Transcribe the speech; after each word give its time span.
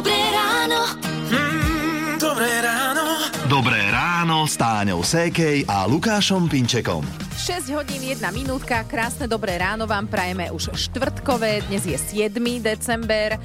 Dobré 0.00 0.16
ráno. 0.32 0.80
Mm, 1.28 2.16
dobré 2.16 2.64
ráno. 2.64 3.04
Dobré 3.52 3.84
ráno 3.92 4.48
s 4.48 4.56
Táňou 4.56 5.04
Sékej 5.04 5.68
a 5.68 5.84
Lukášom 5.84 6.48
Pinčekom. 6.48 7.04
6 7.36 7.68
hodín, 7.76 8.08
1 8.08 8.16
minútka, 8.32 8.80
krásne 8.88 9.28
dobré 9.28 9.60
ráno 9.60 9.84
vám 9.84 10.08
prajeme 10.08 10.48
už 10.56 10.72
štvrtkové, 10.72 11.68
dnes 11.68 11.84
je 11.84 12.00
7. 12.00 12.32
december. 12.64 13.36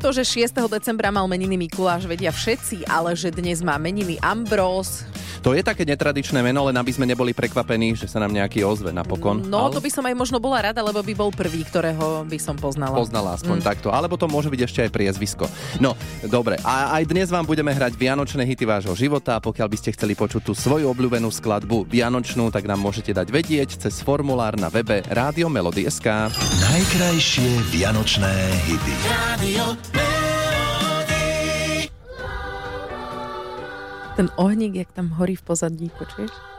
To, 0.00 0.08
že 0.08 0.24
6. 0.24 0.56
decembra 0.72 1.12
mal 1.12 1.28
meniny 1.28 1.60
Mikuláš, 1.68 2.08
vedia 2.08 2.32
všetci, 2.32 2.88
ale 2.88 3.12
že 3.12 3.28
dnes 3.28 3.60
má 3.60 3.76
meniny 3.76 4.16
Ambrós, 4.24 5.04
to 5.44 5.52
je 5.52 5.60
také 5.60 5.84
netradičné 5.84 6.40
meno, 6.40 6.64
len 6.64 6.72
aby 6.72 6.88
sme 6.88 7.04
neboli 7.04 7.36
prekvapení, 7.36 7.92
že 7.92 8.08
sa 8.08 8.16
nám 8.16 8.32
nejaký 8.32 8.64
ozve 8.64 8.96
napokon. 8.96 9.44
No, 9.44 9.68
ale... 9.68 9.76
to 9.76 9.84
by 9.84 9.92
som 9.92 10.08
aj 10.08 10.16
možno 10.16 10.40
bola 10.40 10.72
rada, 10.72 10.80
lebo 10.80 11.04
by 11.04 11.12
bol 11.12 11.28
prvý, 11.28 11.68
ktorého 11.68 12.24
by 12.24 12.38
som 12.40 12.56
poznala. 12.56 12.96
Poznala 12.96 13.36
aspoň 13.36 13.60
mm. 13.60 13.66
takto. 13.68 13.92
Alebo 13.92 14.16
to 14.16 14.24
môže 14.24 14.48
byť 14.48 14.60
ešte 14.64 14.80
aj 14.88 14.90
priezvisko. 14.96 15.44
No, 15.84 15.92
dobre. 16.24 16.56
A 16.64 16.96
aj 16.96 17.04
dnes 17.04 17.28
vám 17.28 17.44
budeme 17.44 17.76
hrať 17.76 17.92
Vianočné 17.92 18.48
hity 18.48 18.64
vášho 18.64 18.96
života. 18.96 19.36
Pokiaľ 19.36 19.68
by 19.68 19.76
ste 19.76 19.92
chceli 19.92 20.16
počuť 20.16 20.48
tú 20.48 20.56
svoju 20.56 20.88
obľúbenú 20.88 21.28
skladbu 21.28 21.84
Vianočnú, 21.92 22.48
tak 22.48 22.64
nám 22.64 22.80
môžete 22.80 23.12
dať 23.12 23.28
vedieť 23.28 23.84
cez 23.84 24.00
formulár 24.00 24.56
na 24.56 24.72
webe 24.72 25.04
Rádio 25.12 25.52
Melody.sk. 25.52 26.32
Najkrajšie 26.72 27.68
Vianočné 27.68 28.32
hity. 28.64 28.94
Radio 29.12 29.64
Ten 34.16 34.30
ohník, 34.36 34.74
jak 34.74 34.92
tam 34.92 35.08
horí 35.08 35.36
v 35.36 35.42
pozadí, 35.42 35.90
počuješ? 35.98 36.53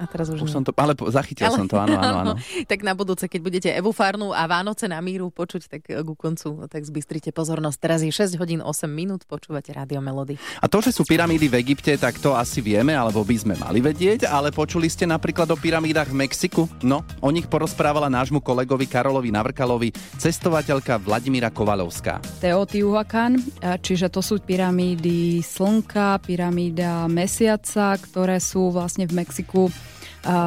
A 0.00 0.08
teraz 0.08 0.32
už, 0.32 0.40
už 0.40 0.48
som 0.48 0.64
to, 0.64 0.72
ale 0.80 0.96
zachytil 1.12 1.52
ale, 1.52 1.56
som 1.60 1.66
to, 1.68 1.76
áno, 1.76 2.00
áno, 2.00 2.16
áno. 2.24 2.32
tak 2.70 2.80
na 2.80 2.96
budúce, 2.96 3.28
keď 3.28 3.40
budete 3.44 3.68
Evu 3.68 3.92
Farnu 3.92 4.32
a 4.32 4.48
Vánoce 4.48 4.88
na 4.88 4.96
míru 5.04 5.28
počuť, 5.28 5.62
tak 5.68 5.82
eh, 5.92 6.00
ku 6.00 6.16
koncu, 6.16 6.64
tak 6.72 6.88
zbystrite 6.88 7.36
pozornosť. 7.36 7.76
Teraz 7.76 8.00
je 8.00 8.08
6 8.08 8.40
hodín 8.40 8.64
8 8.64 8.88
minút, 8.88 9.28
počúvate 9.28 9.76
Rádio 9.76 10.00
Melody. 10.00 10.40
A 10.64 10.66
to, 10.72 10.80
že 10.80 10.96
sú 10.96 11.04
pyramídy 11.04 11.52
v 11.52 11.60
Egypte, 11.60 11.92
tak 12.00 12.16
to 12.16 12.32
asi 12.32 12.64
vieme, 12.64 12.96
alebo 12.96 13.20
by 13.20 13.36
sme 13.36 13.54
mali 13.60 13.84
vedieť, 13.84 14.24
ale 14.24 14.48
počuli 14.48 14.88
ste 14.88 15.04
napríklad 15.04 15.52
o 15.52 15.56
pyramídach 15.60 16.08
v 16.08 16.24
Mexiku? 16.24 16.64
No, 16.80 17.04
o 17.20 17.28
nich 17.28 17.44
porozprávala 17.44 18.08
nášmu 18.08 18.40
kolegovi 18.40 18.88
Karolovi 18.88 19.28
Navrkalovi 19.28 19.92
cestovateľka 20.16 20.96
Vladimíra 20.96 21.52
Kovalovská. 21.52 22.24
Teotihuacan, 22.40 23.36
čiže 23.84 24.08
to 24.08 24.24
sú 24.24 24.40
pyramídy 24.40 25.44
Slnka, 25.44 26.24
pyramída 26.24 27.04
Mesiaca, 27.04 28.00
ktoré 28.00 28.40
sú 28.40 28.72
vlastne 28.72 29.04
v 29.04 29.20
Mexiku 29.20 29.68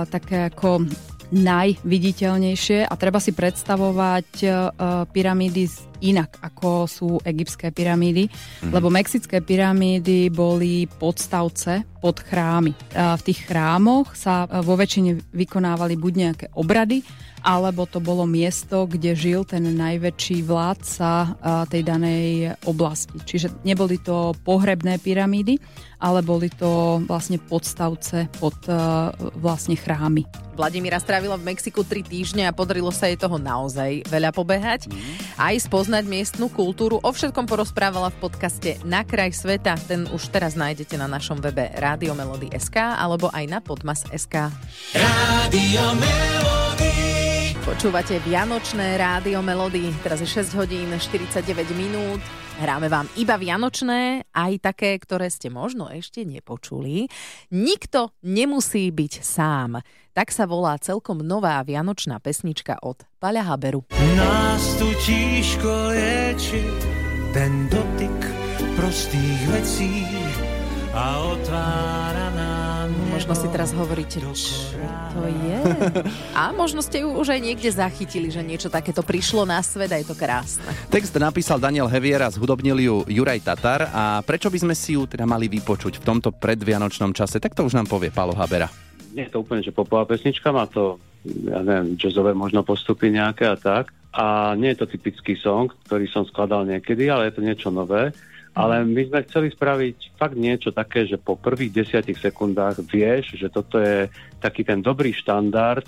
také 0.07 0.53
ako 0.53 0.85
najviditeľnejšie. 1.33 2.85
A 2.85 2.93
treba 2.93 3.17
si 3.17 3.33
predstavovať 3.33 4.29
uh, 4.45 4.53
pyramídy 5.09 5.65
inak, 6.03 6.37
ako 6.43 6.85
sú 6.85 7.09
egyptské 7.23 7.71
pyramídy, 7.71 8.27
mm. 8.27 8.71
lebo 8.75 8.91
mexické 8.91 9.39
pyramídy 9.39 10.27
boli 10.27 10.85
podstavce 10.85 11.87
pod 12.03 12.19
chrámy. 12.19 12.75
V 12.91 13.21
tých 13.23 13.47
chrámoch 13.47 14.11
sa 14.11 14.43
uh, 14.43 14.59
vo 14.59 14.75
väčšine 14.75 15.31
vykonávali 15.31 15.95
buď 15.95 16.13
nejaké 16.13 16.45
obrady, 16.51 16.99
alebo 17.43 17.83
to 17.83 17.99
bolo 17.99 18.23
miesto, 18.23 18.87
kde 18.87 19.19
žil 19.19 19.43
ten 19.43 19.67
najväčší 19.67 20.47
vládca 20.47 21.35
tej 21.67 21.83
danej 21.83 22.55
oblasti. 22.63 23.19
Čiže 23.19 23.67
neboli 23.67 23.99
to 23.99 24.31
pohrebné 24.47 24.95
pyramídy, 25.03 25.59
ale 25.99 26.23
boli 26.23 26.47
to 26.47 27.03
vlastne 27.03 27.43
podstavce 27.43 28.31
pod 28.39 28.55
vlastne 29.35 29.75
chrámy. 29.75 30.23
Vladimíra 30.55 31.01
strávila 31.03 31.35
v 31.35 31.51
Mexiku 31.51 31.83
3 31.83 32.05
týždne 32.07 32.43
a 32.47 32.55
podarilo 32.55 32.93
sa 32.95 33.11
jej 33.11 33.19
toho 33.19 33.35
naozaj 33.35 34.05
veľa 34.07 34.31
pobehať. 34.31 34.87
Mm. 34.87 34.95
Aj 35.35 35.55
spoznať 35.57 35.92
miestnu 36.01 36.49
kultúru. 36.49 36.97
O 36.97 37.13
všetkom 37.13 37.45
porozprávala 37.45 38.09
v 38.09 38.17
podcaste 38.25 38.81
Na 38.81 39.05
kraj 39.05 39.37
sveta. 39.37 39.77
Ten 39.77 40.09
už 40.09 40.33
teraz 40.33 40.57
nájdete 40.57 40.97
na 40.97 41.05
našom 41.05 41.37
webe 41.37 41.69
SK 42.49 42.97
alebo 42.97 43.29
aj 43.29 43.45
na 43.45 43.61
podmas.sk. 43.61 44.49
Rádio 44.97 45.85
Melody. 45.93 47.12
Počúvate 47.83 48.15
Vianočné 48.23 48.95
rádio 48.95 49.43
Melody. 49.43 49.91
Teraz 49.99 50.23
je 50.23 50.29
6 50.39 50.55
hodín 50.55 50.87
49 50.95 51.43
minút. 51.75 52.23
Hráme 52.63 52.87
vám 52.87 53.11
iba 53.19 53.35
Vianočné, 53.35 54.23
aj 54.31 54.53
také, 54.63 54.95
ktoré 54.95 55.27
ste 55.27 55.51
možno 55.51 55.91
ešte 55.91 56.23
nepočuli. 56.23 57.11
Nikto 57.51 58.15
nemusí 58.23 58.87
byť 58.87 59.13
sám. 59.19 59.83
Tak 60.15 60.31
sa 60.31 60.47
volá 60.47 60.79
celkom 60.79 61.27
nová 61.27 61.59
vianočná 61.59 62.23
pesnička 62.23 62.79
od 62.79 63.03
Paľa 63.19 63.51
Haberu. 63.51 63.83
Nás 64.15 64.63
tu 64.79 64.87
tížko 65.03 65.91
lieči 65.91 66.63
ten 67.35 67.67
dotyk 67.67 68.19
prostých 68.79 69.43
vecí 69.51 70.07
a 70.95 71.19
otvára 71.35 72.22
Možno 73.23 73.39
si 73.39 73.47
teraz 73.55 73.71
hovoríte, 73.71 74.19
čo 74.19 74.35
to 75.15 75.23
je? 75.23 75.55
A 76.35 76.51
možno 76.51 76.83
ste 76.83 77.07
ju 77.07 77.15
už 77.15 77.31
aj 77.31 77.39
niekde 77.39 77.71
zachytili, 77.71 78.27
že 78.27 78.43
niečo 78.43 78.67
takéto 78.67 78.99
prišlo 78.99 79.47
na 79.47 79.63
svet 79.63 79.95
a 79.95 79.97
je 80.03 80.11
to 80.11 80.11
krásne. 80.11 80.67
Text 80.91 81.15
napísal 81.15 81.55
Daniel 81.55 81.87
Heviera, 81.87 82.27
zhudobnil 82.27 82.83
ju 82.83 82.95
Juraj 83.07 83.47
Tatar 83.47 83.87
a 83.95 84.19
prečo 84.27 84.51
by 84.51 84.67
sme 84.67 84.75
si 84.75 84.99
ju 84.99 85.07
teda 85.07 85.23
mali 85.23 85.47
vypočuť 85.47 86.03
v 86.03 86.03
tomto 86.03 86.35
predvianočnom 86.35 87.15
čase, 87.15 87.39
tak 87.39 87.55
to 87.55 87.63
už 87.63 87.79
nám 87.79 87.87
povie 87.87 88.11
Palo 88.11 88.35
Habera. 88.35 88.67
Nie 89.15 89.31
je 89.31 89.39
to 89.39 89.47
úplne, 89.47 89.63
že 89.63 89.71
popová 89.71 90.03
pesnička, 90.03 90.51
má 90.51 90.67
to, 90.67 90.99
ja 91.23 91.63
neviem, 91.63 91.95
jazzové 91.95 92.35
možno 92.35 92.59
postupy 92.67 93.07
nejaké 93.07 93.47
a 93.47 93.55
tak. 93.55 93.95
A 94.11 94.51
nie 94.59 94.75
je 94.75 94.83
to 94.83 94.91
typický 94.91 95.39
song, 95.39 95.71
ktorý 95.87 96.11
som 96.11 96.27
skladal 96.27 96.67
niekedy, 96.67 97.07
ale 97.07 97.31
je 97.31 97.39
to 97.39 97.41
niečo 97.47 97.71
nové. 97.71 98.11
Ale 98.53 98.85
my 98.85 99.01
sme 99.09 99.25
chceli 99.25 99.49
spraviť 99.49 100.13
fakt 100.13 100.37
niečo 100.37 100.69
také, 100.69 101.09
že 101.09 101.17
po 101.17 101.33
prvých 101.33 101.73
desiatich 101.83 102.21
sekundách 102.21 102.85
vieš, 102.85 103.33
že 103.33 103.49
toto 103.49 103.81
je 103.81 104.05
taký 104.37 104.61
ten 104.61 104.77
dobrý 104.77 105.09
štandard, 105.09 105.85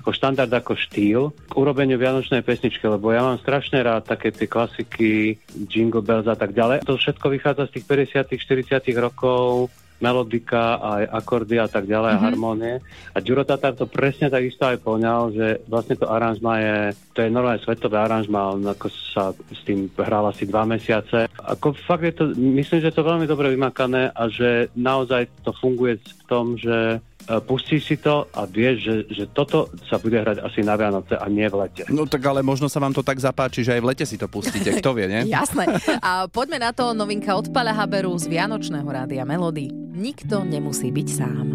ako 0.00 0.10
štandard 0.16 0.48
ako 0.48 0.78
štýl 0.80 1.34
k 1.50 1.52
urobeniu 1.58 2.00
Vianočnej 2.00 2.40
pesničky, 2.40 2.86
lebo 2.88 3.12
ja 3.12 3.20
mám 3.20 3.42
strašne 3.42 3.84
rád 3.84 4.08
také 4.08 4.32
tie 4.32 4.48
klasiky, 4.48 5.36
Jingle 5.68 6.00
Bells 6.00 6.30
a 6.30 6.38
tak 6.38 6.56
ďalej. 6.56 6.88
To 6.88 6.96
všetko 6.96 7.26
vychádza 7.26 7.68
z 7.68 7.72
tých 7.76 7.84
50 8.14 8.32
40 8.32 8.96
rokov, 8.96 9.68
melodika, 10.00 10.76
aj 10.76 11.02
akordy 11.08 11.56
a 11.56 11.68
tak 11.68 11.88
ďalej, 11.88 12.12
mm-hmm. 12.16 12.26
harmonie. 12.26 12.74
A 13.16 13.18
Ďuro 13.20 13.48
Tatar 13.48 13.72
to 13.72 13.88
presne 13.88 14.28
takisto 14.28 14.68
aj 14.68 14.80
poňal, 14.84 15.32
že 15.32 15.46
vlastne 15.66 15.96
to 15.96 16.06
aranžma 16.08 16.52
je, 16.60 16.76
to 17.16 17.24
je 17.24 17.32
normálne 17.32 17.62
svetové 17.64 17.96
aranžma, 17.96 18.52
on 18.52 18.64
ako 18.66 18.86
sa 18.92 19.32
s 19.32 19.60
tým 19.64 19.88
hral 19.96 20.28
asi 20.28 20.44
dva 20.44 20.68
mesiace. 20.68 21.28
Ako 21.40 21.72
fakt 21.74 22.04
je 22.04 22.14
to, 22.14 22.24
myslím, 22.36 22.84
že 22.84 22.88
je 22.92 22.96
to 22.96 23.08
veľmi 23.08 23.24
dobre 23.24 23.48
vymakané 23.52 24.12
a 24.12 24.28
že 24.28 24.68
naozaj 24.76 25.28
to 25.44 25.56
funguje 25.56 25.96
v 25.96 26.22
tom, 26.28 26.60
že 26.60 27.00
E, 27.26 27.42
pustíš 27.42 27.90
si 27.90 27.96
to 27.98 28.30
a 28.30 28.46
vieš, 28.46 28.76
že, 28.86 28.94
že 29.10 29.24
toto 29.26 29.66
sa 29.90 29.98
bude 29.98 30.14
hrať 30.14 30.46
asi 30.46 30.62
na 30.62 30.78
Vianoce 30.78 31.18
a 31.18 31.26
nie 31.26 31.50
v 31.50 31.66
lete. 31.66 31.82
No 31.90 32.06
tak 32.06 32.22
ale 32.22 32.46
možno 32.46 32.70
sa 32.70 32.78
vám 32.78 32.94
to 32.94 33.02
tak 33.02 33.18
zapáči, 33.18 33.66
že 33.66 33.74
aj 33.74 33.82
v 33.82 33.88
lete 33.90 34.04
si 34.06 34.14
to 34.14 34.30
pustíte, 34.30 34.70
kto 34.78 34.94
vie, 34.94 35.10
nie? 35.10 35.20
Jasné. 35.34 35.66
A 35.98 36.30
poďme 36.30 36.62
na 36.62 36.70
to, 36.70 36.94
novinka 36.94 37.34
od 37.34 37.50
Pala 37.50 37.74
Haberu 37.74 38.14
z 38.14 38.30
Vianočného 38.30 38.86
rádia 38.86 39.26
Melody. 39.26 39.85
Nikto 39.96 40.44
nemusí 40.44 40.92
byť 40.92 41.08
sám. 41.08 41.46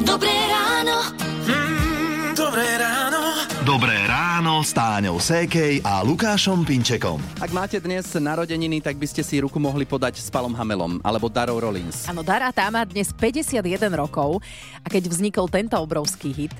Dobré 0.00 0.32
ráno. 0.48 0.96
Mm, 1.44 2.32
dobré 2.32 2.64
ráno. 2.80 3.20
Dobré 3.68 3.96
ráno 4.08 4.64
s 4.64 4.72
Táňou 4.72 5.20
Sékej 5.20 5.84
a 5.84 6.00
Lukášom 6.00 6.64
Pinčekom. 6.64 7.20
Ak 7.36 7.52
máte 7.52 7.84
dnes 7.84 8.08
narodeniny, 8.16 8.80
tak 8.80 8.96
by 8.96 9.04
ste 9.04 9.20
si 9.20 9.44
ruku 9.44 9.60
mohli 9.60 9.84
podať 9.84 10.16
s 10.16 10.32
Palom 10.32 10.56
Hamelom 10.56 11.04
alebo 11.04 11.28
Darou 11.28 11.60
Rollins. 11.60 12.08
Áno, 12.08 12.24
Dara 12.24 12.48
tá 12.48 12.72
má 12.72 12.88
dnes 12.88 13.12
51 13.12 13.60
rokov 13.92 14.40
a 14.80 14.88
keď 14.88 15.12
vznikol 15.12 15.52
tento 15.52 15.76
obrovský 15.76 16.32
hit, 16.32 16.52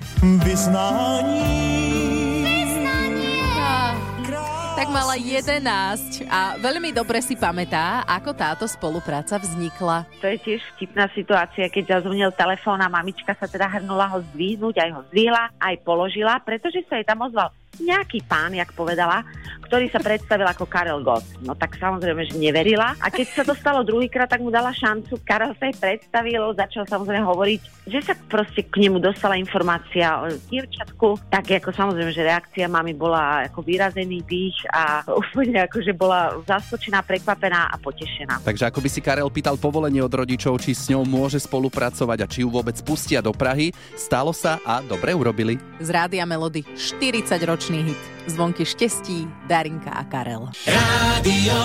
tak 4.74 4.90
mala 4.90 5.14
11 5.14 6.26
a 6.26 6.58
veľmi 6.58 6.90
dobre 6.90 7.22
si 7.22 7.38
pamätá, 7.38 8.02
ako 8.10 8.34
táto 8.34 8.66
spolupráca 8.66 9.38
vznikla. 9.38 10.02
To 10.18 10.26
je 10.26 10.38
tiež 10.42 10.60
vtipná 10.74 11.06
situácia, 11.14 11.70
keď 11.70 12.02
zazvonil 12.02 12.34
telefón 12.34 12.82
a 12.82 12.90
mamička 12.90 13.38
sa 13.38 13.46
teda 13.46 13.70
hrnula 13.70 14.10
ho 14.10 14.18
zdvihnúť, 14.34 14.74
aj 14.82 14.90
ho 14.90 15.00
zdvihla, 15.14 15.54
aj 15.62 15.74
položila, 15.86 16.42
pretože 16.42 16.82
sa 16.90 16.98
jej 16.98 17.06
tam 17.06 17.22
ozval 17.22 17.54
nejaký 17.80 18.22
pán, 18.26 18.54
jak 18.54 18.70
povedala, 18.74 19.24
ktorý 19.64 19.88
sa 19.88 19.98
predstavil 19.98 20.44
ako 20.46 20.68
Karel 20.68 21.00
Gott. 21.00 21.24
No 21.40 21.56
tak 21.56 21.80
samozrejme, 21.80 22.28
že 22.28 22.38
neverila. 22.38 22.94
A 23.00 23.08
keď 23.08 23.26
sa 23.32 23.42
to 23.42 23.56
stalo 23.56 23.82
druhýkrát, 23.82 24.28
tak 24.28 24.44
mu 24.44 24.52
dala 24.52 24.70
šancu. 24.70 25.18
Karel 25.24 25.56
sa 25.56 25.66
jej 25.66 25.76
predstavil, 25.76 26.52
začal 26.54 26.84
samozrejme 26.86 27.24
hovoriť, 27.24 27.60
že 27.88 28.00
sa 28.04 28.14
proste 28.28 28.62
k 28.62 28.86
nemu 28.86 29.00
dostala 29.00 29.40
informácia 29.40 30.20
o 30.20 30.30
dievčatku. 30.52 31.18
Tak 31.32 31.50
ako 31.58 31.70
samozrejme, 31.72 32.12
že 32.12 32.22
reakcia 32.22 32.68
mami 32.68 32.92
bola 32.94 33.48
ako 33.48 33.64
vyrazený 33.64 34.22
dých 34.28 34.62
a 34.70 35.02
úplne 35.26 35.64
ako, 35.64 35.78
že 35.80 35.92
bola 35.96 36.38
zaskočená, 36.44 37.00
prekvapená 37.02 37.72
a 37.72 37.76
potešená. 37.80 38.44
Takže 38.44 38.68
ako 38.68 38.78
by 38.78 38.88
si 38.92 39.00
Karel 39.00 39.32
pýtal 39.32 39.56
povolenie 39.56 40.04
od 40.04 40.12
rodičov, 40.12 40.60
či 40.60 40.76
s 40.76 40.92
ňou 40.92 41.08
môže 41.08 41.40
spolupracovať 41.40 42.18
a 42.20 42.30
či 42.30 42.44
ju 42.44 42.48
vôbec 42.52 42.76
pustia 42.84 43.24
do 43.24 43.32
Prahy, 43.32 43.72
stalo 43.96 44.30
sa 44.30 44.60
a 44.62 44.84
dobre 44.84 45.16
urobili. 45.16 45.56
Z 45.80 45.88
Rádia 45.90 46.28
Melody 46.28 46.62
40 46.76 47.42
ročný 47.64 47.96
hit. 47.96 48.02
Zvonky 48.28 48.68
štestí, 48.68 49.24
darí 49.48 49.72
Karinka 49.72 49.96
a 49.96 50.04
Karel. 50.04 50.44
Rádio. 50.68 51.56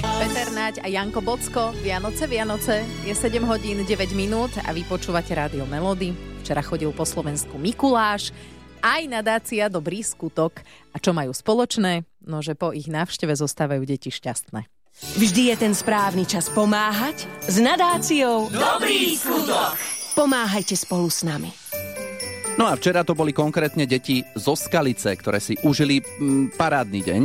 Peter 0.00 0.48
Naď 0.48 0.80
a 0.80 0.88
Janko 0.88 1.20
Bocko, 1.20 1.76
Vianoce, 1.84 2.24
Vianoce, 2.24 2.88
je 3.04 3.12
7 3.12 3.36
hodín 3.44 3.84
9 3.84 4.16
minút 4.16 4.48
a 4.64 4.72
vy 4.72 4.88
počúvate 4.88 5.36
Rádio 5.36 5.68
Melody. 5.68 6.16
Včera 6.40 6.64
chodil 6.64 6.88
po 6.96 7.04
Slovensku 7.04 7.60
Mikuláš, 7.60 8.32
aj 8.80 9.12
nadácia 9.12 9.68
Dobrý 9.68 10.00
skutok. 10.00 10.64
A 10.92 10.96
čo 10.96 11.12
majú 11.12 11.36
spoločné? 11.36 12.08
No, 12.24 12.40
že 12.40 12.56
po 12.56 12.72
ich 12.72 12.88
návšteve 12.88 13.36
zostávajú 13.36 13.84
deti 13.84 14.08
šťastné. 14.08 14.64
Vždy 15.20 15.52
je 15.52 15.56
ten 15.68 15.76
správny 15.76 16.24
čas 16.24 16.48
pomáhať 16.48 17.28
s 17.44 17.60
nadáciou 17.60 18.48
Dobrý 18.48 19.20
skutok. 19.20 19.76
Pomáhajte 20.16 20.80
spolu 20.80 21.12
s 21.12 21.28
nami. 21.28 21.59
No 22.60 22.68
a 22.68 22.76
včera 22.76 23.00
to 23.08 23.16
boli 23.16 23.32
konkrétne 23.32 23.88
deti 23.88 24.20
zo 24.36 24.52
Skalice, 24.52 25.16
ktoré 25.16 25.40
si 25.40 25.56
užili 25.64 26.04
mm, 26.04 26.60
parádny 26.60 27.00
deň. 27.00 27.22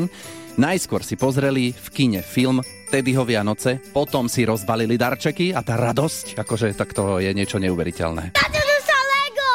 Najskôr 0.56 1.04
si 1.04 1.20
pozreli 1.20 1.76
v 1.76 1.88
kine 1.92 2.24
film 2.24 2.64
Teddyho 2.88 3.28
Vianoce, 3.28 3.84
potom 3.92 4.32
si 4.32 4.48
rozbalili 4.48 4.96
darčeky 4.96 5.52
a 5.52 5.60
tá 5.60 5.76
radosť, 5.76 6.40
akože 6.40 6.72
tak 6.80 6.96
to 6.96 7.20
je 7.20 7.36
niečo 7.36 7.60
neuveriteľné. 7.60 8.32
Táto 8.32 8.62
dostal 8.64 9.04
Lego! 9.12 9.52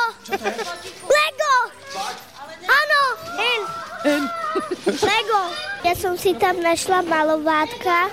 Lego! 1.17 1.55
Áno, 2.69 3.00
hen. 3.41 3.62
Lego. 4.85 5.41
Ja 5.81 5.97
som 5.97 6.12
si 6.21 6.37
tam 6.37 6.61
našla 6.61 7.00
malovátka, 7.09 8.12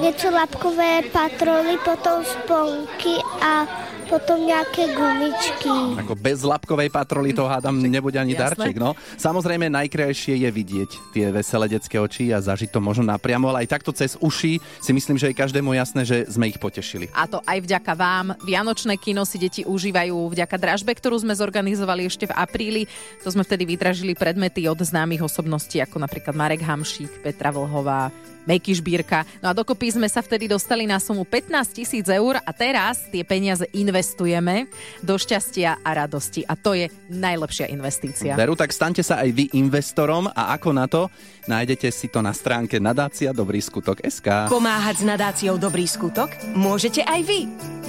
niečo 0.00 0.32
lapkové 0.32 1.04
patroly, 1.12 1.76
potom 1.84 2.24
sponky 2.24 3.20
a 3.44 3.68
potom 4.14 4.46
nejaké 4.46 4.94
gumičky. 4.94 5.98
Ako 5.98 6.14
bez 6.14 6.46
lapkovej 6.46 6.86
patroly 6.86 7.34
to 7.34 7.50
hádam 7.50 7.82
nebude 7.82 8.14
ani 8.14 8.38
Jasné. 8.38 8.46
darček, 8.46 8.78
no. 8.78 8.94
Samozrejme 9.18 9.66
najkrajšie 9.66 10.38
je 10.38 10.50
vidieť 10.54 10.90
tie 11.10 11.34
veselé 11.34 11.66
detské 11.66 11.98
oči 11.98 12.30
a 12.30 12.38
zažiť 12.38 12.70
to 12.70 12.78
možno 12.78 13.10
napriamo, 13.10 13.50
ale 13.50 13.66
aj 13.66 13.74
takto 13.74 13.90
cez 13.90 14.14
uši 14.22 14.62
si 14.78 14.90
myslím, 14.94 15.18
že 15.18 15.34
je 15.34 15.40
každému 15.42 15.74
jasné, 15.74 16.06
že 16.06 16.30
sme 16.30 16.46
ich 16.46 16.62
potešili. 16.62 17.10
A 17.10 17.26
to 17.26 17.42
aj 17.42 17.58
vďaka 17.66 17.92
vám. 17.98 18.38
Vianočné 18.46 18.94
kino 19.02 19.26
si 19.26 19.34
deti 19.34 19.66
užívajú 19.66 20.14
vďaka 20.30 20.56
dražbe, 20.62 20.94
ktorú 20.94 21.18
sme 21.18 21.34
zorganizovali 21.34 22.06
ešte 22.06 22.30
v 22.30 22.38
apríli. 22.38 22.82
To 23.26 23.34
sme 23.34 23.42
vtedy 23.42 23.66
vydražili 23.66 24.14
predmety 24.14 24.70
od 24.70 24.78
známych 24.78 25.26
osobností, 25.26 25.82
ako 25.82 25.98
napríklad 25.98 26.38
Marek 26.38 26.62
Hamšík, 26.62 27.18
Petra 27.18 27.50
Vlhová, 27.50 28.14
Meky 28.44 28.76
Žbírka. 28.76 29.24
No 29.40 29.50
a 29.50 29.56
dokopy 29.56 29.96
sme 29.96 30.08
sa 30.08 30.20
vtedy 30.20 30.48
dostali 30.48 30.84
na 30.84 31.00
sumu 31.00 31.24
15 31.24 31.76
tisíc 31.76 32.06
eur 32.08 32.40
a 32.40 32.50
teraz 32.52 33.08
tie 33.08 33.24
peniaze 33.24 33.64
investujeme 33.72 34.68
do 35.00 35.16
šťastia 35.16 35.80
a 35.80 35.90
radosti. 35.92 36.44
A 36.44 36.54
to 36.56 36.76
je 36.76 36.92
najlepšia 37.08 37.72
investícia. 37.72 38.36
Veru, 38.36 38.56
tak 38.56 38.72
staňte 38.72 39.00
sa 39.00 39.24
aj 39.24 39.30
vy 39.32 39.44
investorom 39.56 40.28
a 40.28 40.56
ako 40.56 40.70
na 40.72 40.86
to? 40.86 41.08
Nájdete 41.44 41.92
si 41.92 42.08
to 42.08 42.24
na 42.24 42.32
stránke 42.32 42.80
nadácia 42.80 43.36
Dobrý 43.36 43.60
skutok 43.60 44.00
SK. 44.00 44.48
Pomáhať 44.48 45.00
s 45.00 45.04
nadáciou 45.04 45.60
Dobrý 45.60 45.84
skutok 45.84 46.32
môžete 46.56 47.04
aj 47.04 47.20
vy. 47.24 47.40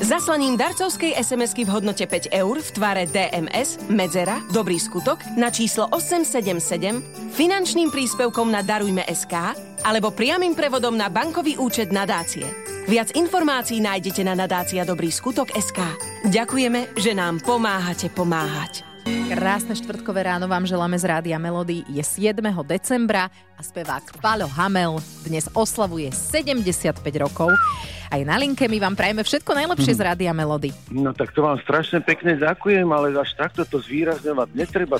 Zaslaním 0.04 0.60
darcovskej 0.60 1.16
SMS-ky 1.16 1.64
v 1.64 1.72
hodnote 1.72 2.04
5 2.04 2.36
eur 2.36 2.60
v 2.60 2.70
tvare 2.76 3.08
DMS, 3.08 3.80
medzera, 3.88 4.44
Dobrý 4.52 4.76
skutok 4.76 5.24
na 5.40 5.48
číslo 5.48 5.88
877, 5.88 7.32
finančným 7.32 7.88
príspevkom 7.96 8.52
na 8.52 8.60
Darujme 8.60 9.08
SK 9.08 9.56
alebo 9.86 10.10
priamým 10.10 10.58
prevodom 10.58 10.98
na 10.98 11.14
bankový 11.14 11.62
účet 11.62 11.94
nadácie. 11.94 12.50
Viac 12.90 13.14
informácií 13.14 13.78
nájdete 13.78 14.26
na 14.26 14.34
nadácia 14.34 14.82
Dobrý 14.82 15.14
skutok 15.14 15.54
SK. 15.54 15.86
Ďakujeme, 16.26 16.98
že 16.98 17.14
nám 17.14 17.38
pomáhate 17.46 18.10
pomáhať. 18.10 18.82
Krásne 19.06 19.78
štvrtkové 19.78 20.26
ráno 20.26 20.50
vám 20.50 20.66
želáme 20.66 20.98
z 20.98 21.06
Rádia 21.06 21.38
Melody. 21.38 21.86
Je 21.86 22.02
7. 22.02 22.42
decembra 22.66 23.30
a 23.54 23.62
spevák 23.62 24.18
Paľo 24.18 24.50
Hamel 24.50 24.98
dnes 25.22 25.46
oslavuje 25.54 26.10
75 26.10 26.98
rokov. 27.22 27.54
Aj 28.10 28.22
na 28.26 28.38
linke 28.42 28.66
my 28.66 28.82
vám 28.82 28.98
prajeme 28.98 29.22
všetko 29.22 29.52
najlepšie 29.54 29.94
z 29.98 30.02
Rádia 30.02 30.34
Melody. 30.34 30.74
No 30.90 31.14
tak 31.14 31.38
to 31.38 31.46
vám 31.46 31.62
strašne 31.62 32.02
pekne 32.02 32.38
ďakujem, 32.38 32.86
ale 32.90 33.14
až 33.14 33.34
takto 33.38 33.62
to 33.66 33.78
zvýrazňovať 33.78 34.50
netreba. 34.58 34.98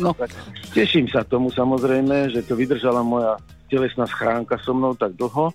No. 0.00 0.12
Tak 0.16 0.32
teším 0.72 1.08
sa 1.08 1.24
tomu 1.24 1.52
samozrejme, 1.52 2.32
že 2.32 2.40
to 2.44 2.56
vydržala 2.56 3.04
moja 3.04 3.36
telesná 3.68 4.08
schránka 4.08 4.56
so 4.60 4.72
mnou 4.74 4.96
tak 4.96 5.14
dlho, 5.14 5.52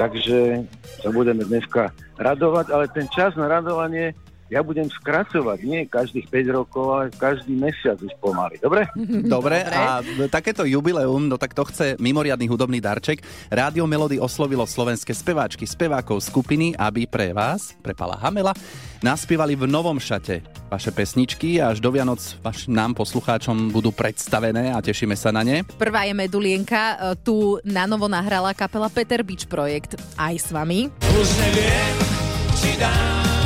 takže 0.00 0.64
sa 1.04 1.08
budeme 1.12 1.44
dneska 1.44 1.92
radovať, 2.16 2.66
ale 2.72 2.84
ten 2.92 3.06
čas 3.12 3.36
na 3.36 3.48
radovanie 3.48 4.16
ja 4.50 4.66
budem 4.66 4.90
skracovať, 4.90 5.58
nie 5.62 5.86
každých 5.86 6.26
5 6.26 6.58
rokov, 6.58 6.84
ale 6.90 7.04
každý 7.14 7.54
mesiac 7.54 7.96
už 8.02 8.10
pomaly. 8.18 8.58
Dobre? 8.58 8.90
Dobre, 9.38 9.62
a 9.62 10.02
takéto 10.26 10.66
jubileum, 10.66 11.30
no 11.30 11.38
tak 11.38 11.54
to 11.54 11.62
chce 11.70 11.94
mimoriadný 12.02 12.50
hudobný 12.50 12.82
darček. 12.82 13.22
Rádio 13.48 13.86
Melody 13.86 14.18
oslovilo 14.18 14.66
slovenské 14.66 15.14
speváčky, 15.14 15.64
spevákov 15.64 16.26
skupiny, 16.26 16.74
aby 16.74 17.06
pre 17.06 17.30
vás, 17.30 17.78
pre 17.78 17.94
Pala 17.94 18.18
Hamela, 18.18 18.50
naspievali 19.00 19.54
v 19.54 19.64
novom 19.70 19.96
šate 19.96 20.42
vaše 20.70 20.90
pesničky 20.94 21.58
a 21.58 21.74
až 21.74 21.82
do 21.82 21.90
Vianoc 21.90 22.20
vaš, 22.42 22.70
nám 22.70 22.94
poslucháčom 22.94 23.74
budú 23.74 23.90
predstavené 23.90 24.70
a 24.70 24.78
tešíme 24.78 25.18
sa 25.18 25.34
na 25.34 25.42
ne. 25.42 25.66
Prvá 25.66 26.06
je 26.06 26.14
Medulienka, 26.14 26.94
e, 26.94 26.96
tu 27.22 27.58
na 27.66 27.90
novo 27.90 28.06
nahrala 28.06 28.54
kapela 28.54 28.86
Peter 28.86 29.22
Beach 29.26 29.50
Projekt 29.50 29.98
aj 30.14 30.34
s 30.38 30.48
vami. 30.54 30.86
Už 31.18 31.28
neviem, 31.42 31.94
či 32.58 32.70
dám. 32.78 33.39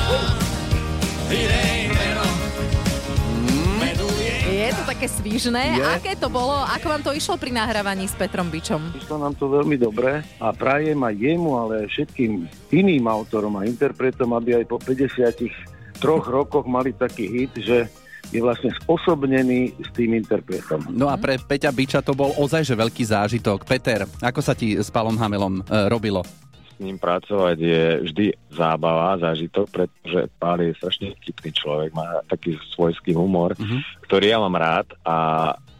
Je 4.55 4.71
to 4.73 4.85
také 4.89 5.07
svížne. 5.11 5.77
Je. 5.77 5.85
Aké 5.85 6.17
to 6.17 6.33
bolo? 6.33 6.57
Ako 6.57 6.87
vám 6.89 7.03
to 7.05 7.13
išlo 7.13 7.37
pri 7.37 7.53
nahrávaní 7.53 8.09
s 8.09 8.17
Petrom 8.17 8.49
Bičom? 8.49 8.97
Išlo 8.97 9.21
nám 9.21 9.37
to 9.37 9.53
veľmi 9.53 9.77
dobre 9.77 10.25
a 10.41 10.47
prajem 10.57 10.97
aj 11.05 11.15
jemu, 11.21 11.51
ale 11.61 11.73
aj 11.85 11.89
všetkým 11.93 12.49
iným 12.73 13.05
autorom 13.05 13.61
a 13.61 13.69
interpretom, 13.69 14.33
aby 14.33 14.63
aj 14.63 14.65
po 14.65 14.81
53 14.81 15.75
rokoch 16.05 16.65
mali 16.65 16.97
taký 16.97 17.29
hit, 17.29 17.53
že 17.61 17.91
je 18.33 18.41
vlastne 18.41 18.73
sposobnený 18.81 19.77
s 19.85 19.89
tým 19.93 20.17
interpretom. 20.17 20.81
No 20.91 21.13
a 21.13 21.21
pre 21.21 21.37
Peťa 21.37 21.69
Biča 21.69 22.01
to 22.01 22.17
bol 22.17 22.33
ozaj 22.41 22.65
že 22.65 22.73
veľký 22.73 23.05
zážitok. 23.05 23.69
Peter, 23.69 24.09
ako 24.25 24.41
sa 24.41 24.57
ti 24.57 24.81
s 24.81 24.89
Palom 24.89 25.19
Hamelom 25.21 25.61
e, 25.61 25.63
robilo? 25.93 26.25
S 26.75 26.83
ním 26.83 26.99
pracovať 26.99 27.57
je 27.57 27.85
vždy 28.03 28.27
zábava, 28.51 29.15
zážitok, 29.23 29.67
pretože 29.71 30.27
Pál 30.37 30.59
je 30.67 30.75
strašne 30.75 31.15
vtipný 31.23 31.51
človek, 31.55 31.91
má 31.95 32.19
taký 32.27 32.59
svojský 32.75 33.15
humor, 33.15 33.55
Mhm. 33.55 34.03
ktorý 34.03 34.27
ja 34.35 34.39
mám 34.43 34.59
rád 34.59 34.91
a 35.07 35.17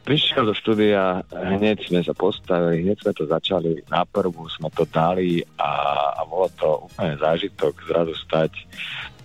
prišiel 0.05 0.45
do 0.45 0.55
štúdia, 0.55 1.25
hneď 1.33 1.89
sme 1.89 2.05
sa 2.05 2.13
postavili, 2.13 2.85
hneď 2.85 3.01
sme 3.01 3.13
to 3.17 3.25
začali, 3.25 3.81
na 3.89 4.05
prvú 4.05 4.45
sme 4.53 4.69
to 4.69 4.85
dali 4.85 5.41
a, 5.57 5.73
a 6.13 6.21
bolo 6.29 6.45
to 6.53 6.87
úplne 6.93 7.17
zážitok 7.17 7.73
zrazu 7.89 8.13
stať 8.21 8.53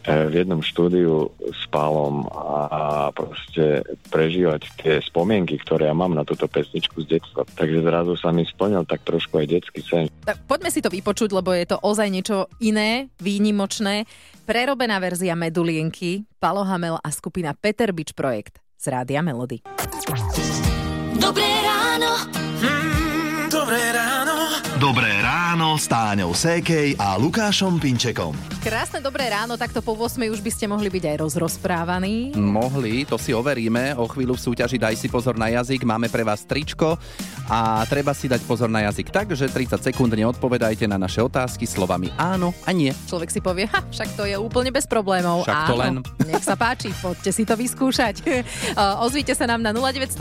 v 0.08 0.34
jednom 0.34 0.64
štúdiu 0.64 1.34
s 1.52 1.64
Pálom 1.68 2.26
a, 2.32 3.12
proste 3.12 3.84
prežívať 4.10 4.62
tie 4.80 4.94
spomienky, 5.04 5.60
ktoré 5.60 5.92
ja 5.92 5.96
mám 5.96 6.16
na 6.16 6.24
túto 6.24 6.48
pesničku 6.48 7.04
z 7.04 7.20
detstva. 7.20 7.44
Takže 7.44 7.84
zrazu 7.84 8.14
sa 8.16 8.32
mi 8.32 8.48
splnil 8.48 8.88
tak 8.88 9.04
trošku 9.04 9.44
aj 9.44 9.48
detský 9.50 9.82
sen. 9.84 10.06
Tak 10.24 10.48
poďme 10.48 10.70
si 10.72 10.80
to 10.80 10.90
vypočuť, 10.90 11.30
lebo 11.36 11.52
je 11.52 11.66
to 11.68 11.78
ozaj 11.84 12.08
niečo 12.08 12.48
iné, 12.64 13.12
výnimočné. 13.20 14.08
Prerobená 14.48 14.98
verzia 14.98 15.38
Medulienky, 15.38 16.26
Palo 16.42 16.64
Hamel 16.66 16.98
a 16.98 17.10
skupina 17.12 17.54
Peter 17.54 17.92
Beach 17.94 18.16
Projekt 18.16 18.64
z 18.80 18.86
Rádia 18.90 19.20
Melody. 19.20 19.62
Dobré 21.20 21.52
ráno. 21.62 22.12
Mm, 22.64 23.52
dobré 23.52 23.82
ráno. 23.92 24.36
Dobré 24.80 25.12
ráno 25.60 25.76
s 25.76 25.92
Táňou 25.92 26.32
Sékej 26.32 26.96
a 26.96 27.20
Lukášom 27.20 27.84
Pinčekom. 27.84 28.32
Krásne 28.64 29.04
dobré 29.04 29.28
ráno, 29.28 29.60
takto 29.60 29.84
po 29.84 29.92
8 29.92 30.32
už 30.32 30.40
by 30.40 30.52
ste 30.56 30.72
mohli 30.72 30.88
byť 30.88 31.04
aj 31.04 31.16
rozrozprávaní. 31.20 32.32
Mohli, 32.32 33.04
to 33.04 33.20
si 33.20 33.36
overíme. 33.36 33.92
O 34.00 34.08
chvíľu 34.08 34.40
v 34.40 34.44
súťaži 34.48 34.80
Daj 34.80 34.96
si 34.96 35.12
pozor 35.12 35.36
na 35.36 35.52
jazyk. 35.52 35.84
Máme 35.84 36.08
pre 36.08 36.24
vás 36.24 36.48
tričko 36.48 36.96
a 37.52 37.84
treba 37.92 38.16
si 38.16 38.32
dať 38.32 38.40
pozor 38.48 38.72
na 38.72 38.88
jazyk 38.88 39.12
tak, 39.12 39.36
že 39.36 39.52
30 39.52 39.84
sekúnd 39.84 40.08
neodpovedajte 40.08 40.88
na 40.88 40.96
naše 40.96 41.20
otázky 41.20 41.68
slovami 41.68 42.08
áno 42.16 42.56
a 42.64 42.72
nie. 42.72 42.96
Človek 43.12 43.28
si 43.28 43.44
povie, 43.44 43.68
ha, 43.68 43.84
však 43.84 44.16
to 44.16 44.24
je 44.24 44.40
úplne 44.40 44.72
bez 44.72 44.88
problémov. 44.88 45.44
Však 45.44 45.60
to 45.68 45.76
Áno, 45.76 45.84
len. 45.84 45.94
Nech 46.24 46.46
sa 46.48 46.56
páči, 46.56 46.88
poďte 47.04 47.36
si 47.36 47.44
to 47.44 47.60
vyskúšať. 47.60 48.16
O, 48.80 49.10
Ozvíte 49.10 49.34
sa 49.34 49.50
nám 49.50 49.66
na 49.66 49.74
0917 49.74 50.14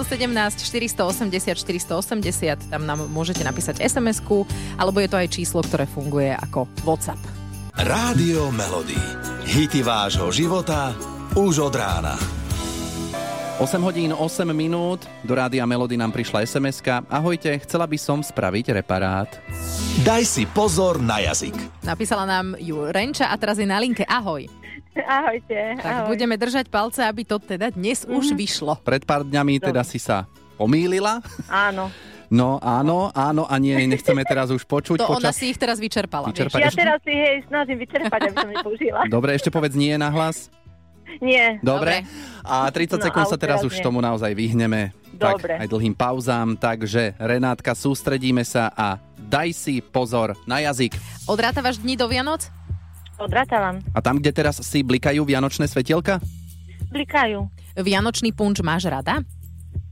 480 0.64 1.52
480, 1.62 2.73
tam 2.73 2.83
nám 2.88 3.07
môžete 3.12 3.45
napísať 3.45 3.85
SMS-ku, 3.85 4.49
alebo 4.80 4.99
je 5.04 5.09
to 5.11 5.21
aj 5.21 5.27
číslo, 5.28 5.61
ktoré 5.62 5.85
funguje 5.85 6.32
ako 6.32 6.66
WhatsApp. 6.82 7.20
Rádio 7.78 8.50
Melody. 8.50 8.99
Hity 9.47 9.87
vášho 9.87 10.32
života 10.35 10.97
už 11.38 11.70
od 11.70 11.75
rána. 11.78 12.18
8 13.58 13.82
hodín 13.82 14.14
8 14.14 14.47
minút, 14.54 15.02
do 15.26 15.35
Rádia 15.35 15.66
Melody 15.66 15.99
nám 15.99 16.14
prišla 16.14 16.47
sms 16.47 16.78
Ahojte, 17.11 17.58
chcela 17.66 17.90
by 17.90 17.99
som 17.99 18.23
spraviť 18.23 18.70
reparát. 18.70 19.26
Daj 20.06 20.23
si 20.23 20.47
pozor 20.47 21.02
na 21.02 21.18
jazyk. 21.18 21.58
Napísala 21.82 22.23
nám 22.23 22.54
ju 22.62 22.87
Renča 22.87 23.26
a 23.26 23.35
teraz 23.35 23.58
je 23.58 23.66
na 23.66 23.82
linke. 23.82 24.06
Ahoj. 24.06 24.47
Ahojte. 24.94 25.75
Tak 25.78 26.06
budeme 26.06 26.38
držať 26.38 26.70
palce, 26.70 27.02
aby 27.02 27.26
to 27.26 27.42
teda 27.42 27.75
dnes 27.75 28.06
už 28.06 28.35
vyšlo. 28.38 28.78
Pred 28.87 29.02
pár 29.02 29.26
dňami 29.26 29.58
teda 29.58 29.82
si 29.82 29.99
sa 29.99 30.30
pomýlila. 30.54 31.18
Áno. 31.50 31.90
No 32.28 32.61
áno, 32.61 33.08
áno 33.16 33.49
a 33.49 33.56
nie, 33.56 33.73
nechceme 33.88 34.20
teraz 34.23 34.52
už 34.52 34.68
počuť. 34.68 35.00
To 35.00 35.16
ona 35.16 35.32
počas... 35.32 35.40
si 35.40 35.49
ich 35.49 35.56
teraz 35.56 35.80
vyčerpala. 35.80 36.28
Vyčerpať 36.28 36.61
Ja 36.61 36.68
ešte? 36.68 36.80
teraz 36.80 37.00
si 37.00 37.12
hej, 37.12 37.37
snažím 37.49 37.80
vyčerpať, 37.80 38.20
aby 38.28 38.37
som 38.37 38.50
nepoužila. 38.52 39.00
Dobre, 39.16 39.30
ešte 39.32 39.49
povedz 39.49 39.73
nie 39.73 39.97
na 39.97 40.12
hlas. 40.12 40.52
Nie. 41.25 41.56
Dobre. 41.64 42.04
A 42.44 42.68
30 42.68 43.00
No, 43.00 43.08
sekúnd 43.08 43.26
sa 43.26 43.40
teraz 43.40 43.64
teraz 43.64 43.66
už 43.66 43.80
nie. 43.80 43.82
tomu 43.82 44.04
naozaj 44.04 44.37
vyhneme. 44.37 44.92
Dobre. 45.16 45.56
Tak 45.56 45.64
aj 45.64 45.68
dlhým 45.73 45.97
pauzám, 45.97 46.52
takže 46.54 47.16
Renátka, 47.16 47.73
sústredíme 47.73 48.44
sa 48.44 48.68
a 48.70 49.00
daj 49.16 49.56
si 49.56 49.80
pozor 49.80 50.37
na 50.44 50.61
jazyk. 50.61 51.00
Odrátavaš 51.25 51.80
dní 51.80 51.97
do 51.97 52.06
Vianoc? 52.06 52.52
Odrátavam. 53.16 53.80
A 53.90 54.04
tam, 54.04 54.20
kde 54.20 54.30
teraz 54.30 54.61
si 54.61 54.85
blikajú 54.85 55.25
vianočné 55.25 55.64
svetielka? 55.64 56.20
Blikajú. 56.92 57.49
Vianočný 57.75 58.30
punč 58.30 58.61
máš 58.61 58.87
rada? 58.87 59.25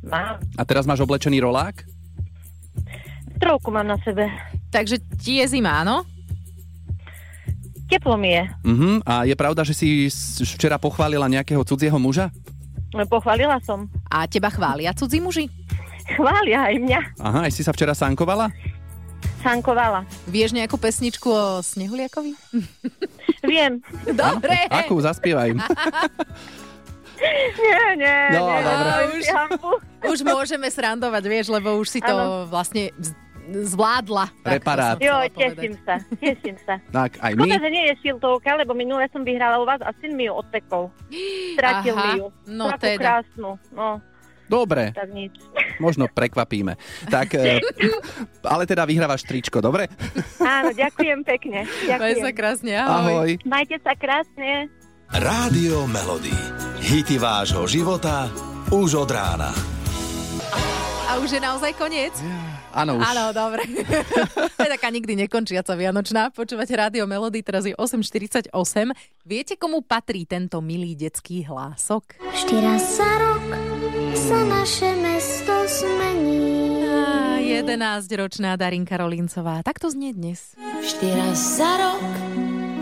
Mám. 0.04 0.38
A 0.54 0.62
teraz 0.62 0.86
máš 0.86 1.00
oblečený 1.00 1.40
rolák? 1.40 1.95
Trojku 3.46 3.70
mám 3.70 3.86
na 3.86 3.94
sebe. 4.02 4.26
Takže 4.74 4.98
ti 5.22 5.38
je 5.38 5.46
zima, 5.46 5.86
áno? 5.86 6.02
Teplo 7.86 8.18
mi 8.18 8.34
je. 8.34 8.42
Uh-huh. 8.66 8.98
A 9.06 9.22
je 9.22 9.38
pravda, 9.38 9.62
že 9.62 9.70
si 9.70 10.10
včera 10.42 10.74
pochválila 10.82 11.30
nejakého 11.30 11.62
cudzieho 11.62 11.94
muža? 11.94 12.34
Pochválila 13.06 13.62
som. 13.62 13.86
A 14.10 14.26
teba 14.26 14.50
chvália 14.50 14.90
cudzí 14.90 15.22
muži? 15.22 15.46
Chvália 16.18 16.66
aj 16.66 16.74
mňa. 16.82 17.00
Aha, 17.22 17.40
aj 17.46 17.52
si 17.54 17.62
sa 17.62 17.70
včera 17.70 17.94
sankovala? 17.94 18.50
Sankovala. 19.46 20.02
Vieš 20.26 20.50
nejakú 20.58 20.74
pesničku 20.74 21.30
o 21.30 21.62
Snehuliakovi? 21.62 22.34
Viem. 23.50 23.78
Dobre. 24.10 24.66
Akú? 24.66 24.98
Zaspievaj. 24.98 25.54
Nie, 27.16 27.96
nie, 27.96 28.18
No, 28.36 28.44
nie. 28.44 28.60
dobre. 28.60 28.90
Už. 29.16 29.24
Už 30.04 30.18
môžeme 30.20 30.68
srandovať, 30.68 31.24
vieš, 31.24 31.46
lebo 31.48 31.80
už 31.80 31.88
si 31.88 32.00
to 32.04 32.12
Áno. 32.12 32.44
vlastne 32.44 32.92
zvládla. 33.46 34.26
Som 34.42 34.98
Jo, 34.98 35.16
teším 35.30 35.74
sa, 35.86 35.94
teším 36.18 36.56
sa. 36.66 36.74
Tak, 36.96 37.20
aj 37.20 37.32
my. 37.36 37.46
Škoda, 37.46 37.58
že 37.62 37.70
nie 37.70 37.84
je 37.90 37.94
šiltovka, 38.02 38.50
lebo 38.58 38.72
minule 38.74 39.06
som 39.12 39.22
vyhrala 39.22 39.60
u 39.60 39.64
vás 39.68 39.80
a 39.82 39.92
syn 40.00 40.16
mi 40.16 40.26
ju 40.26 40.32
odpekol. 40.34 40.90
Stratil 41.54 41.94
Aha, 41.94 42.02
mi 42.02 42.10
ju. 42.20 42.26
no 42.50 42.64
Takú 42.74 42.84
teda. 42.84 43.00
krásnu. 43.00 43.50
No, 43.70 44.00
Dobre, 44.46 44.94
tak 44.94 45.10
nič. 45.10 45.34
možno 45.84 46.06
prekvapíme. 46.06 46.78
Tak, 47.10 47.34
e, 47.34 47.58
ale 48.54 48.62
teda 48.62 48.86
vyhrávaš 48.86 49.26
tričko, 49.26 49.58
dobre? 49.58 49.90
Áno, 50.38 50.70
ďakujem 50.70 51.26
pekne. 51.26 51.66
Maj 51.66 51.98
Ďakujem. 51.98 52.22
sa 52.22 52.30
krásne, 52.30 52.72
ahoj. 52.78 52.94
Ahoj. 52.94 53.30
Majte 53.42 53.76
sa 53.82 53.92
krásne. 53.98 54.70
Rádio 55.10 55.86
Melody. 55.86 56.34
Hity 56.82 57.18
vášho 57.18 57.66
života 57.66 58.30
už 58.70 59.06
od 59.06 59.10
rána. 59.10 59.50
A 61.06 61.22
už 61.22 61.38
je 61.38 61.40
naozaj 61.42 61.74
koniec? 61.78 62.14
Áno, 62.76 63.00
už. 63.00 63.08
Áno, 63.08 63.24
dobre. 63.32 63.64
to 64.56 64.60
je 64.60 64.70
taká 64.76 64.92
nikdy 64.92 65.16
nekončiaca 65.24 65.72
Vianočná. 65.72 66.28
Počúvate 66.28 66.76
Rádio 66.76 67.08
Melody, 67.08 67.40
teraz 67.40 67.64
je 67.64 67.72
8.48. 67.72 68.52
Viete, 69.24 69.56
komu 69.56 69.80
patrí 69.80 70.28
tento 70.28 70.60
milý 70.60 70.92
detský 70.92 71.40
hlások? 71.48 72.20
Vždy 72.20 72.56
raz 72.60 73.00
za 73.00 73.12
rok 73.16 73.48
sa 74.12 74.38
naše 74.44 74.92
mesto 75.00 75.54
zmení. 75.64 76.84
Á, 76.84 77.40
11-ročná 77.40 78.60
Darinka 78.60 79.00
Rolíncová. 79.00 79.64
Tak 79.64 79.80
to 79.80 79.88
znie 79.88 80.12
dnes. 80.12 80.52
Vždy 80.60 81.08
raz 81.16 81.38
za 81.56 81.72
rok 81.80 82.04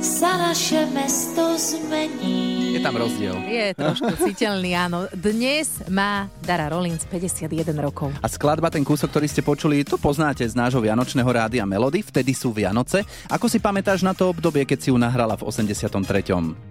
sa 0.05 0.37
naše 0.37 0.85
mesto 0.93 1.57
zmení. 1.57 2.77
Je 2.77 2.81
tam 2.85 2.93
rozdiel. 3.01 3.41
Je 3.49 3.73
trošku 3.73 4.13
citeľný, 4.29 4.77
áno. 4.77 5.09
Dnes 5.17 5.81
má 5.89 6.29
Dara 6.45 6.69
Rollins 6.69 7.09
51 7.09 7.73
rokov. 7.81 8.13
A 8.21 8.29
skladba, 8.29 8.69
ten 8.69 8.85
kúsok, 8.85 9.09
ktorý 9.09 9.27
ste 9.33 9.41
počuli, 9.41 9.81
to 9.81 9.97
poznáte 9.97 10.45
z 10.45 10.53
nášho 10.53 10.85
Vianočného 10.85 11.25
rádia 11.25 11.65
Melody, 11.65 12.05
vtedy 12.05 12.37
sú 12.37 12.53
Vianoce. 12.53 13.01
Ako 13.33 13.49
si 13.49 13.57
pamätáš 13.57 14.05
na 14.05 14.13
to 14.13 14.29
obdobie, 14.29 14.69
keď 14.69 14.79
si 14.85 14.89
ju 14.93 15.01
nahrala 15.01 15.41
v 15.41 15.49
83. 15.49 15.89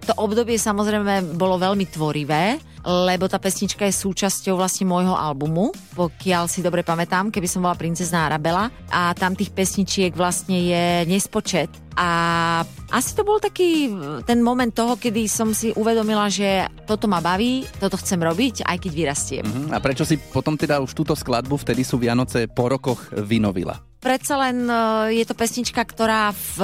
To 0.06 0.14
obdobie 0.14 0.54
samozrejme 0.54 1.34
bolo 1.34 1.58
veľmi 1.58 1.90
tvorivé, 1.90 2.62
lebo 2.84 3.24
tá 3.26 3.40
pesnička 3.40 3.88
je 3.88 3.96
súčasťou 3.96 4.60
vlastne 4.60 4.84
môjho 4.84 5.16
albumu, 5.16 5.72
pokiaľ 5.96 6.44
si 6.46 6.60
dobre 6.60 6.84
pamätám, 6.84 7.32
keby 7.32 7.48
som 7.48 7.64
bola 7.64 7.74
princezná 7.74 8.28
Arabela. 8.28 8.68
A 8.92 9.16
tam 9.16 9.32
tých 9.32 9.56
pesničiek 9.56 10.12
vlastne 10.12 10.60
je 10.60 11.08
nespočet. 11.08 11.72
A 11.96 12.60
asi 12.92 13.14
to 13.16 13.22
bol 13.24 13.40
taký 13.40 13.88
ten 14.28 14.44
moment 14.44 14.74
toho, 14.74 15.00
kedy 15.00 15.30
som 15.30 15.56
si 15.56 15.72
uvedomila, 15.72 16.28
že 16.28 16.68
toto 16.84 17.08
ma 17.08 17.24
baví, 17.24 17.64
toto 17.80 17.96
chcem 17.96 18.20
robiť, 18.20 18.66
aj 18.68 18.76
keď 18.82 18.92
vyrastiem. 18.92 19.44
Mhm. 19.46 19.72
A 19.72 19.78
prečo 19.80 20.04
si 20.04 20.20
potom 20.20 20.60
teda 20.60 20.84
už 20.84 20.92
túto 20.92 21.16
skladbu, 21.16 21.56
vtedy 21.56 21.86
sú 21.86 21.96
Vianoce 21.96 22.50
po 22.50 22.68
rokoch 22.68 23.08
vynovila? 23.14 23.80
Predsa 24.04 24.36
len 24.36 24.68
e, 24.68 24.76
je 25.16 25.24
to 25.24 25.32
pesnička, 25.32 25.80
ktorá 25.80 26.28
v 26.36 26.56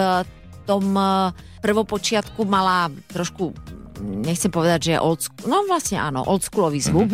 tom 0.69 0.93
e, 0.93 1.33
prvopočiatku 1.65 2.45
mala 2.45 2.93
trošku 3.09 3.57
nechcem 4.01 4.51
povedať, 4.51 4.91
že 4.91 4.91
je 4.97 5.01
old 5.01 5.21
school, 5.21 5.47
no 5.47 5.65
vlastne 5.69 6.01
áno, 6.01 6.25
oldschoolový 6.25 6.81
zvuk. 6.81 7.09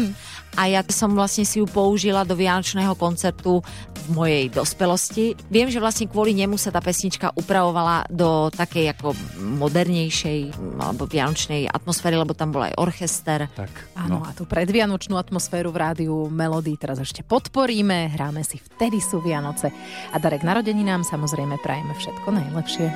A 0.56 0.72
ja 0.72 0.80
som 0.88 1.12
vlastne 1.12 1.44
si 1.44 1.60
ju 1.60 1.68
použila 1.68 2.24
do 2.24 2.32
vianočného 2.32 2.96
koncertu 2.96 3.60
v 3.92 4.08
mojej 4.08 4.48
dospelosti. 4.48 5.36
Viem, 5.52 5.68
že 5.68 5.76
vlastne 5.76 6.08
kvôli 6.08 6.32
nemu 6.32 6.56
sa 6.56 6.72
tá 6.72 6.80
pesnička 6.80 7.36
upravovala 7.36 8.08
do 8.08 8.48
takej 8.48 8.96
ako 8.96 9.12
modernejšej 9.60 10.56
alebo 10.80 11.04
vianočnej 11.04 11.68
atmosféry, 11.68 12.16
lebo 12.16 12.32
tam 12.32 12.56
bol 12.56 12.64
aj 12.64 12.72
orchester. 12.80 13.52
Tak, 13.52 14.00
Áno, 14.00 14.24
a 14.24 14.32
tú 14.32 14.48
predvianočnú 14.48 15.20
atmosféru 15.20 15.68
v 15.68 15.78
rádiu 15.92 16.14
Melody 16.32 16.80
teraz 16.80 17.04
ešte 17.04 17.20
podporíme, 17.20 18.16
hráme 18.16 18.40
si 18.40 18.56
Vtedy 18.56 19.04
sú 19.04 19.20
Vianoce 19.20 19.68
a 20.08 20.16
Darek 20.16 20.40
narodeninám 20.40 21.04
samozrejme 21.04 21.60
prajeme 21.60 21.92
všetko 22.00 22.28
najlepšie. 22.32 22.86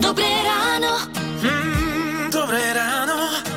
Dobré 0.00 0.30
ráno. 0.48 0.92
Dobré 1.18 1.50
ráno. 1.52 1.87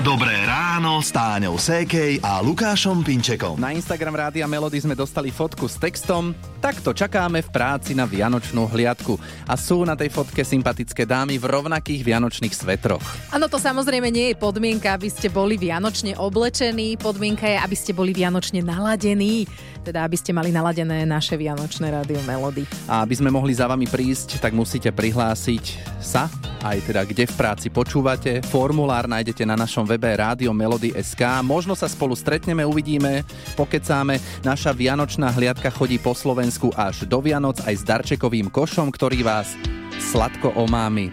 Dobré 0.01 0.33
ráno 0.49 0.97
s 0.97 1.13
Táňou 1.13 1.61
Sékej 1.61 2.25
a 2.25 2.41
Lukášom 2.41 3.05
Pinčekom. 3.05 3.61
Na 3.61 3.69
Instagram 3.69 4.17
Rádia 4.17 4.49
Melody 4.49 4.81
sme 4.81 4.97
dostali 4.97 5.29
fotku 5.29 5.69
s 5.69 5.77
textom 5.77 6.33
Takto 6.57 6.89
čakáme 6.89 7.45
v 7.45 7.49
práci 7.53 7.93
na 7.93 8.09
vianočnú 8.09 8.65
hliadku. 8.65 9.21
A 9.45 9.53
sú 9.53 9.85
na 9.85 9.93
tej 9.93 10.09
fotke 10.09 10.41
sympatické 10.41 11.05
dámy 11.05 11.37
v 11.37 11.45
rovnakých 11.45 12.01
vianočných 12.01 12.49
svetroch. 12.49 13.01
Áno, 13.29 13.45
to 13.45 13.61
samozrejme 13.61 14.09
nie 14.09 14.33
je 14.33 14.41
podmienka, 14.41 14.97
aby 14.97 15.09
ste 15.09 15.29
boli 15.29 15.61
vianočne 15.61 16.17
oblečení, 16.17 16.97
podmienka 16.97 17.45
je, 17.45 17.61
aby 17.61 17.77
ste 17.77 17.93
boli 17.93 18.09
vianočne 18.09 18.65
naladení, 18.65 19.45
teda 19.85 20.01
aby 20.05 20.17
ste 20.17 20.33
mali 20.33 20.49
naladené 20.49 21.05
naše 21.05 21.37
vianočné 21.37 21.93
rádio 21.93 22.17
Melody. 22.25 22.65
A 22.89 23.05
aby 23.05 23.21
sme 23.21 23.29
mohli 23.29 23.53
za 23.53 23.69
vami 23.69 23.85
prísť, 23.85 24.41
tak 24.41 24.57
musíte 24.57 24.89
prihlásiť 24.89 25.97
sa, 26.01 26.25
aj 26.61 26.77
teda 26.85 27.01
kde 27.05 27.25
v 27.25 27.35
práci 27.35 27.67
počúvate. 27.73 28.45
Formulár 28.45 29.09
nájdete 29.09 29.43
na 29.45 29.57
našom 29.57 29.85
webe 29.85 30.09
Rádio 30.13 30.53
Melody 30.53 30.93
SK. 30.93 31.41
Možno 31.41 31.73
sa 31.73 31.89
spolu 31.89 32.13
stretneme, 32.13 32.61
uvidíme, 32.61 33.25
pokecáme. 33.57 34.21
Naša 34.45 34.71
vianočná 34.71 35.33
hliadka 35.33 35.73
chodí 35.73 35.97
po 35.97 36.13
Slovensku 36.13 36.69
až 36.77 37.09
do 37.09 37.17
Vianoc 37.19 37.57
aj 37.65 37.75
s 37.81 37.83
darčekovým 37.83 38.53
košom, 38.53 38.93
ktorý 38.93 39.25
vás 39.25 39.57
sladko 39.97 40.53
omámi. 40.53 41.09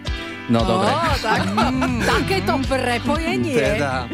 No 0.49 0.65
dobre. 0.65 0.89
Ó, 0.89 1.13
tak, 1.21 1.41
takéto 2.17 2.53
prepojenie. 2.65 3.53
Teda. 3.53 4.09